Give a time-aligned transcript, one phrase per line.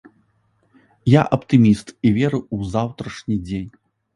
[1.15, 3.71] Я аптыміст і веру ў заўтрашні дзень.